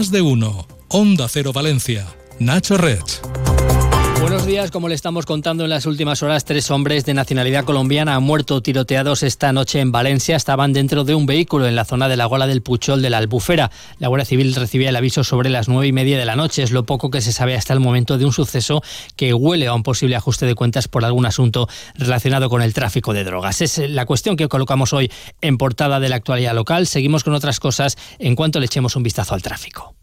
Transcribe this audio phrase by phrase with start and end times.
[0.00, 0.66] Más de uno.
[0.88, 2.06] Onda Cero Valencia.
[2.38, 3.04] Nacho Red.
[4.40, 8.14] Buenos días, como le estamos contando en las últimas horas, tres hombres de nacionalidad colombiana
[8.14, 10.34] han muerto tiroteados esta noche en Valencia.
[10.34, 13.18] Estaban dentro de un vehículo en la zona de la Gola del Puchol de la
[13.18, 13.70] Albufera.
[13.98, 16.62] La Guardia Civil recibía el aviso sobre las nueve y media de la noche.
[16.62, 18.82] Es lo poco que se sabe hasta el momento de un suceso
[19.14, 23.12] que huele a un posible ajuste de cuentas por algún asunto relacionado con el tráfico
[23.12, 23.60] de drogas.
[23.60, 25.12] Es la cuestión que colocamos hoy
[25.42, 26.86] en portada de la actualidad local.
[26.86, 29.94] Seguimos con otras cosas en cuanto le echemos un vistazo al tráfico.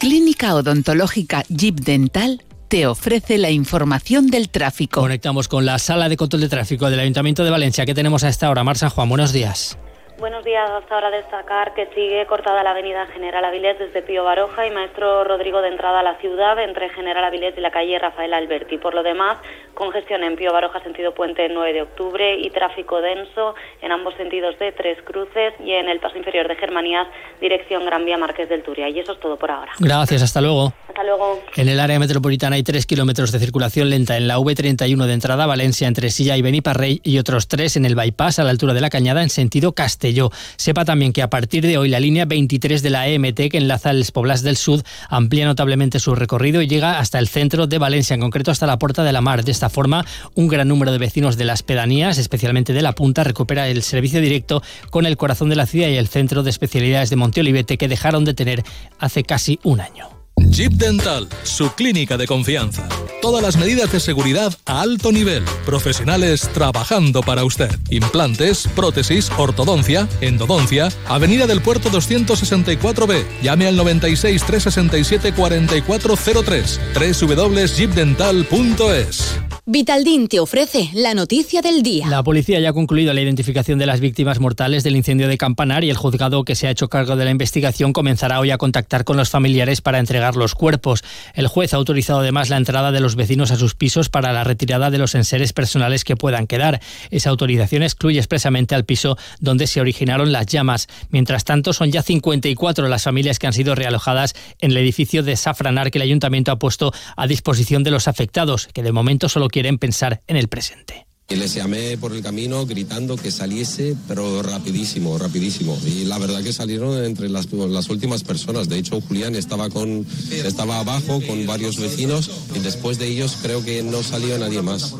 [0.00, 5.02] Clínica Odontológica Jeep Dental te ofrece la información del tráfico.
[5.02, 7.84] Conectamos con la sala de control de tráfico del Ayuntamiento de Valencia.
[7.84, 8.64] ¿Qué tenemos a esta hora?
[8.64, 9.78] Mar San Juan, buenos días.
[10.18, 10.70] Buenos días.
[10.70, 15.24] Hasta ahora destacar que sigue cortada la avenida General Avilés desde Pío Baroja y Maestro
[15.24, 18.78] Rodrigo de entrada a la ciudad entre General Avilés y la calle Rafael Alberti.
[18.78, 19.36] Por lo demás,
[19.82, 24.56] congestión en Pío Baroja sentido puente 9 de octubre y tráfico denso en ambos sentidos
[24.60, 27.08] de Tres Cruces y en el paso inferior de Germanías
[27.40, 28.88] dirección Gran Vía Márquez del Turia.
[28.88, 29.72] Y eso es todo por ahora.
[29.80, 30.22] Gracias.
[30.22, 30.72] Hasta luego.
[30.86, 31.40] Hasta luego.
[31.56, 35.44] En el área metropolitana hay tres kilómetros de circulación lenta en la V31 de entrada
[35.44, 38.74] a Valencia entre Silla y Beniparrey y otros tres en el bypass a la altura
[38.74, 40.30] de la Cañada en sentido Castelló.
[40.56, 43.90] Sepa también que a partir de hoy la línea 23 de la EMT que enlaza
[43.90, 48.14] el Poblas del Sur amplía notablemente su recorrido y llega hasta el centro de Valencia,
[48.14, 49.42] en concreto hasta la Puerta de la Mar.
[49.42, 50.06] De esta forma,
[50.36, 54.20] un gran número de vecinos de las pedanías, especialmente de la Punta, recupera el servicio
[54.20, 57.88] directo con el corazón de la ciudad y el centro de especialidades de Monteolivete que
[57.88, 58.62] dejaron de tener
[59.00, 60.22] hace casi un año.
[60.36, 62.88] Jeep Dental, su clínica de confianza.
[63.20, 65.44] Todas las medidas de seguridad a alto nivel.
[65.64, 67.70] Profesionales trabajando para usted.
[67.90, 70.88] Implantes, prótesis, ortodoncia, endodoncia.
[71.06, 73.24] Avenida del Puerto 264B.
[73.42, 76.80] Llame al 96 367 4403.
[76.94, 79.51] www.jeepdental.es.
[79.64, 82.08] Vitaldin te ofrece la noticia del día.
[82.08, 85.84] La policía ya ha concluido la identificación de las víctimas mortales del incendio de Campanar
[85.84, 89.04] y el juzgado que se ha hecho cargo de la investigación comenzará hoy a contactar
[89.04, 91.04] con los familiares para entregar los cuerpos.
[91.34, 94.42] El juez ha autorizado además la entrada de los vecinos a sus pisos para la
[94.42, 96.80] retirada de los enseres personales que puedan quedar.
[97.12, 100.88] Esa autorización excluye expresamente al piso donde se originaron las llamas.
[101.10, 105.36] Mientras tanto, son ya 54 las familias que han sido realojadas en el edificio de
[105.36, 109.51] Safranar que el ayuntamiento ha puesto a disposición de los afectados, que de momento solo
[109.52, 111.06] quieren pensar en el presente.
[111.28, 115.78] Y les llamé por el camino gritando que saliese, pero rapidísimo, rapidísimo.
[115.86, 118.68] Y la verdad que salieron entre las, las, últimas personas.
[118.68, 123.64] De hecho, Julián estaba, con, estaba abajo con varios vecinos y después de ellos creo
[123.64, 124.94] que no salió nadie más.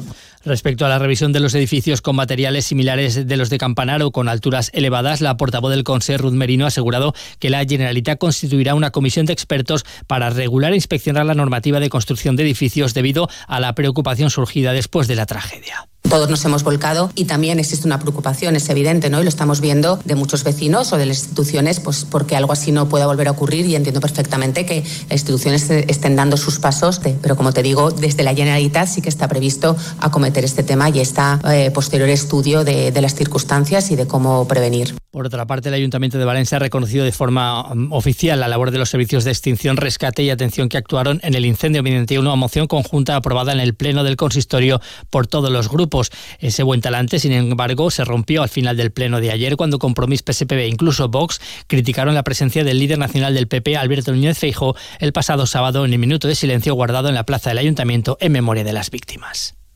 [0.44, 4.10] Respecto a la revisión de los edificios con materiales similares de los de Campanar o
[4.10, 8.74] con alturas elevadas, la portavoz del Consejo, Ruth Merino, ha asegurado que la Generalitat constituirá
[8.74, 13.28] una comisión de expertos para regular e inspeccionar la normativa de construcción de edificios debido
[13.46, 17.86] a la preocupación surgida después de la tragedia todos nos hemos volcado y también existe
[17.86, 19.20] una preocupación, es evidente, ¿no?
[19.20, 22.72] Y lo estamos viendo de muchos vecinos o de las instituciones, pues porque algo así
[22.72, 27.00] no pueda volver a ocurrir y entiendo perfectamente que las instituciones estén dando sus pasos,
[27.20, 31.00] pero como te digo, desde la Generalitat sí que está previsto acometer este tema y
[31.00, 35.01] está eh, posterior estudio de, de las circunstancias y de cómo prevenir.
[35.12, 38.70] Por otra parte, el Ayuntamiento de Valencia ha reconocido de forma um, oficial la labor
[38.70, 42.34] de los servicios de extinción, rescate y atención que actuaron en el incendio mediante una
[42.34, 44.80] moción conjunta aprobada en el Pleno del Consistorio
[45.10, 46.10] por todos los grupos.
[46.38, 50.22] Ese buen talante, sin embargo, se rompió al final del Pleno de ayer cuando Compromís
[50.22, 54.76] PSPB e incluso Vox criticaron la presencia del líder nacional del PP, Alberto Núñez Feijóo,
[54.98, 58.32] el pasado sábado en el minuto de silencio guardado en la plaza del Ayuntamiento en
[58.32, 59.56] memoria de las víctimas.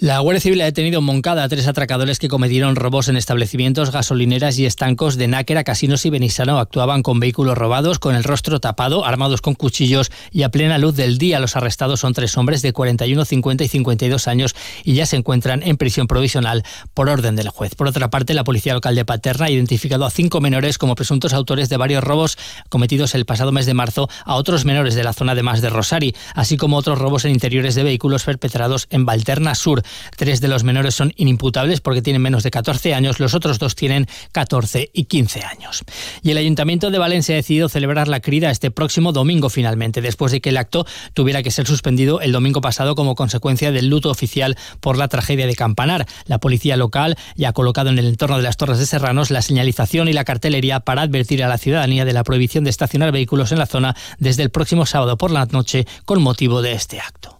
[0.00, 3.92] La Guardia Civil ha detenido en Moncada a tres atracadores que cometieron robos en establecimientos,
[3.92, 6.58] gasolineras y estancos de Náquera, Casinos y Benisano.
[6.58, 10.96] Actuaban con vehículos robados, con el rostro tapado, armados con cuchillos y a plena luz
[10.96, 11.38] del día.
[11.38, 15.62] Los arrestados son tres hombres de 41, 50 y 52 años y ya se encuentran
[15.62, 16.64] en prisión provisional
[16.94, 17.74] por orden del juez.
[17.74, 21.34] Por otra parte, la policía local de Paterna ha identificado a cinco menores como presuntos
[21.34, 22.38] autores de varios robos
[22.70, 25.68] cometidos el pasado mes de marzo a otros menores de la zona de Más de
[25.68, 29.82] Rosari, así como otros robos en interiores de vehículos perpetrados en Valterna Sur.
[30.16, 33.74] Tres de los menores son inimputables porque tienen menos de 14 años, los otros dos
[33.74, 35.82] tienen 14 y 15 años.
[36.22, 40.32] Y el Ayuntamiento de Valencia ha decidido celebrar la crida este próximo domingo finalmente, después
[40.32, 44.10] de que el acto tuviera que ser suspendido el domingo pasado como consecuencia del luto
[44.10, 46.06] oficial por la tragedia de Campanar.
[46.26, 49.42] La policía local ya ha colocado en el entorno de las Torres de Serranos la
[49.42, 53.52] señalización y la cartelería para advertir a la ciudadanía de la prohibición de estacionar vehículos
[53.52, 57.39] en la zona desde el próximo sábado por la noche con motivo de este acto.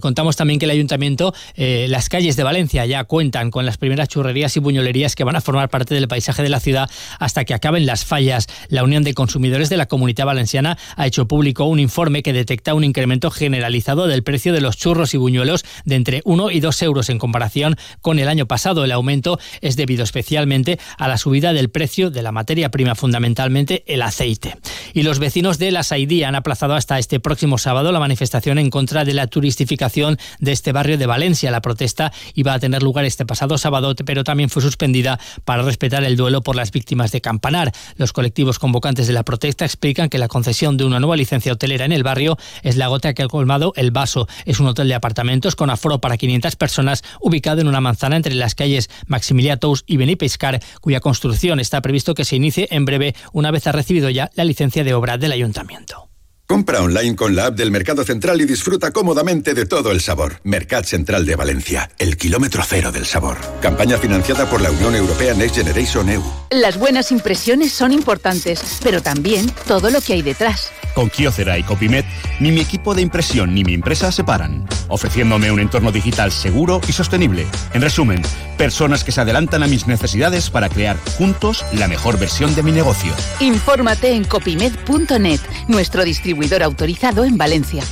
[0.00, 4.08] Contamos también que el ayuntamiento, eh, las calles de Valencia ya cuentan con las primeras
[4.08, 7.54] churrerías y buñolerías que van a formar parte del paisaje de la ciudad hasta que
[7.54, 8.46] acaben las fallas.
[8.68, 12.74] La Unión de Consumidores de la Comunidad Valenciana ha hecho público un informe que detecta
[12.74, 16.82] un incremento generalizado del precio de los churros y buñuelos de entre 1 y 2
[16.82, 18.84] euros en comparación con el año pasado.
[18.84, 23.84] El aumento es debido especialmente a la subida del precio de la materia prima, fundamentalmente
[23.86, 24.56] el aceite.
[24.94, 28.70] Y los vecinos de la Saidí han aplazado hasta este próximo sábado la manifestación en
[28.70, 31.50] contra de la turistificación de este barrio de Valencia.
[31.50, 36.04] La protesta iba a tener lugar este pasado sábado, pero también fue suspendida para respetar
[36.04, 37.72] el duelo por las víctimas de Campanar.
[37.96, 41.84] Los colectivos convocantes de la protesta explican que la concesión de una nueva licencia hotelera
[41.84, 44.28] en el barrio es la gota que ha colmado el vaso.
[44.44, 48.36] Es un hotel de apartamentos con aforo para 500 personas ubicado en una manzana entre
[48.36, 53.16] las calles Maximilià Tous y Benipescar, cuya construcción está previsto que se inicie en breve
[53.32, 56.08] una vez ha recibido ya la licencia de obra del ayuntamiento.
[56.46, 60.40] Compra online con la app del Mercado Central y disfruta cómodamente de todo el sabor.
[60.44, 63.38] Mercat Central de Valencia, el kilómetro cero del sabor.
[63.62, 66.22] Campaña financiada por la Unión Europea Next Generation EU.
[66.50, 70.70] Las buenas impresiones son importantes, pero también todo lo que hay detrás.
[70.94, 72.06] Con Kiocera y Copimet,
[72.40, 76.80] ni mi equipo de impresión ni mi empresa se paran, ofreciéndome un entorno digital seguro
[76.88, 77.46] y sostenible.
[77.72, 78.22] En resumen,
[78.56, 82.72] personas que se adelantan a mis necesidades para crear juntos la mejor versión de mi
[82.72, 83.12] negocio.
[83.40, 87.82] Infórmate en copimed.net, nuestro distribuidor autorizado en Valencia.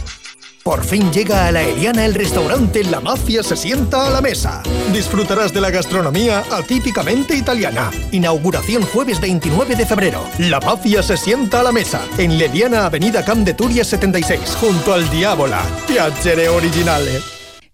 [0.63, 4.63] Por fin llega a la Eliana el restaurante La Mafia se sienta a la mesa.
[4.93, 7.91] Disfrutarás de la gastronomía atípicamente italiana.
[8.13, 10.25] Inauguración jueves 29 de febrero.
[10.39, 12.07] La Mafia se sienta a la mesa.
[12.17, 15.63] En Leliana Avenida Camp de Turia 76, junto al Diabola.
[15.89, 17.21] Piacere originale.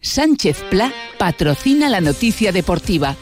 [0.00, 3.17] Sánchez Pla patrocina la noticia deportiva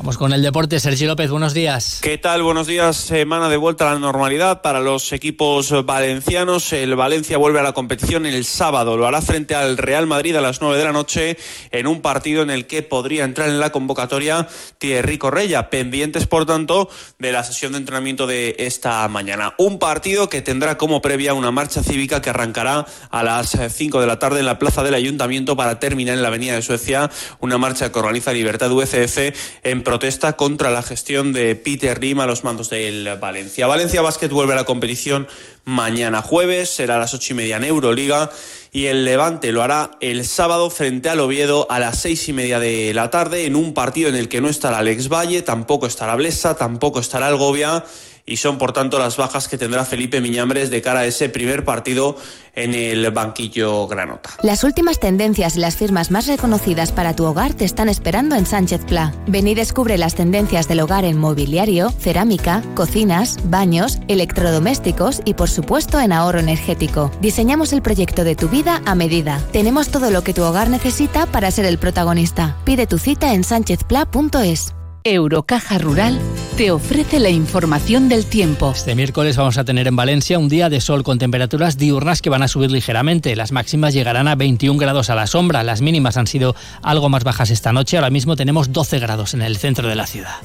[0.00, 0.80] Vamos con el deporte.
[0.80, 1.98] Sergio López, buenos días.
[2.00, 2.42] ¿Qué tal?
[2.42, 2.96] Buenos días.
[2.96, 6.72] Semana de vuelta a la normalidad para los equipos valencianos.
[6.72, 8.96] El Valencia vuelve a la competición el sábado.
[8.96, 11.36] Lo hará frente al Real Madrid a las 9 de la noche
[11.70, 14.48] en un partido en el que podría entrar en la convocatoria
[14.78, 15.68] Thierry Correia.
[15.68, 16.88] Pendientes, por tanto,
[17.18, 19.52] de la sesión de entrenamiento de esta mañana.
[19.58, 24.06] Un partido que tendrá como previa una marcha cívica que arrancará a las 5 de
[24.06, 27.10] la tarde en la plaza del Ayuntamiento para terminar en la Avenida de Suecia.
[27.40, 29.18] Una marcha que organiza Libertad UCF
[29.62, 33.66] en protesta contra la gestión de Peter Lim a los mandos del Valencia.
[33.66, 35.26] Valencia Basket vuelve a la competición
[35.64, 38.30] mañana jueves, será a las ocho y media en Euroliga
[38.70, 42.60] y el Levante lo hará el sábado frente al Oviedo a las seis y media
[42.60, 46.14] de la tarde en un partido en el que no estará Alex Valle, tampoco estará
[46.14, 47.84] Blesa, tampoco estará Algovia
[48.30, 51.64] y son por tanto las bajas que tendrá Felipe Miñambres de cara a ese primer
[51.64, 52.16] partido
[52.54, 54.30] en el banquillo Granota.
[54.42, 58.46] Las últimas tendencias y las firmas más reconocidas para tu hogar te están esperando en
[58.46, 59.12] Sánchez Pla.
[59.26, 65.50] Ven y descubre las tendencias del hogar en mobiliario, cerámica, cocinas, baños, electrodomésticos y por
[65.50, 67.10] supuesto en ahorro energético.
[67.20, 69.40] Diseñamos el proyecto de tu vida a medida.
[69.52, 72.56] Tenemos todo lo que tu hogar necesita para ser el protagonista.
[72.64, 74.74] Pide tu cita en sánchezpla.es.
[75.04, 76.20] Eurocaja Rural
[76.56, 78.72] te ofrece la información del tiempo.
[78.74, 82.28] Este miércoles vamos a tener en Valencia un día de sol con temperaturas diurnas que
[82.28, 83.34] van a subir ligeramente.
[83.34, 85.62] Las máximas llegarán a 21 grados a la sombra.
[85.62, 87.96] Las mínimas han sido algo más bajas esta noche.
[87.96, 90.36] Ahora mismo tenemos 12 grados en el centro de la ciudad.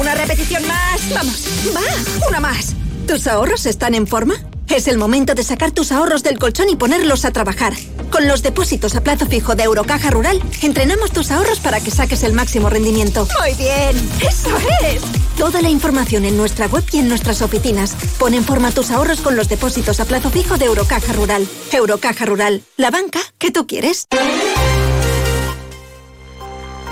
[0.00, 1.00] Una repetición más.
[1.12, 1.48] Vamos.
[1.74, 2.28] Va.
[2.28, 2.74] Una más.
[3.08, 4.34] ¿Tus ahorros están en forma?
[4.68, 7.72] Es el momento de sacar tus ahorros del colchón y ponerlos a trabajar.
[8.10, 12.22] Con los depósitos a plazo fijo de Eurocaja Rural, entrenamos tus ahorros para que saques
[12.22, 13.26] el máximo rendimiento.
[13.40, 14.50] Muy bien, eso
[14.84, 15.02] es.
[15.38, 17.94] Toda la información en nuestra web y en nuestras oficinas.
[18.18, 21.46] Pon en forma tus ahorros con los depósitos a plazo fijo de Eurocaja Rural.
[21.72, 24.06] Eurocaja Rural, la banca que tú quieres.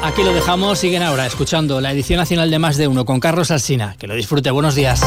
[0.02, 3.50] Aquí lo dejamos, siguen ahora escuchando la edición nacional de Más de Uno con Carlos
[3.50, 3.96] Alsina.
[3.98, 5.00] Que lo disfrute, buenos días.